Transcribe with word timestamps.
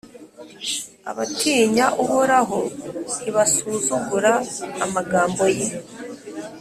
Abatinya 1.11 1.85
Uhoraho 2.03 2.59
ntibasuzugura 3.19 4.33
amagambo 4.85 5.43
ye, 5.57 5.67